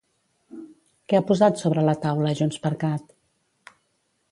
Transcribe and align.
Què 1.11 1.19
ha 1.19 1.25
posat 1.33 1.61
sobre 1.65 1.85
la 1.91 1.95
taula 2.07 2.33
JxCat? 2.41 3.17